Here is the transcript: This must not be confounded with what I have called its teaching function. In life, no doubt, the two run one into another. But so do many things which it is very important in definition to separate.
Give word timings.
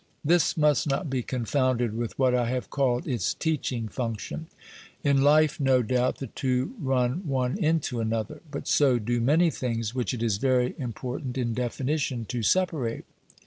This 0.25 0.57
must 0.57 0.87
not 0.89 1.11
be 1.11 1.21
confounded 1.21 1.95
with 1.95 2.17
what 2.17 2.33
I 2.33 2.49
have 2.49 2.71
called 2.71 3.07
its 3.07 3.35
teaching 3.35 3.87
function. 3.87 4.47
In 5.03 5.21
life, 5.21 5.59
no 5.59 5.83
doubt, 5.83 6.17
the 6.17 6.25
two 6.25 6.73
run 6.79 7.27
one 7.27 7.55
into 7.63 7.99
another. 8.01 8.39
But 8.49 8.67
so 8.67 8.97
do 8.97 9.21
many 9.21 9.51
things 9.51 9.93
which 9.93 10.11
it 10.15 10.23
is 10.23 10.37
very 10.39 10.73
important 10.79 11.37
in 11.37 11.53
definition 11.53 12.25
to 12.29 12.41
separate. 12.41 13.05